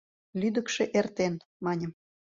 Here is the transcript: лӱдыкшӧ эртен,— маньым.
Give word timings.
лӱдыкшӧ 0.39 0.83
эртен,— 0.99 1.33
маньым. 1.63 1.91